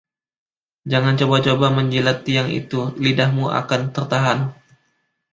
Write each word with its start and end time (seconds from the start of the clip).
Jangan 0.91 1.13
coba-coba 1.21 1.67
menjilat 1.77 2.17
tiang 2.25 2.49
itu, 2.61 2.81
lidahmu 3.03 3.45
akan 3.61 3.81
tertahan! 3.95 4.39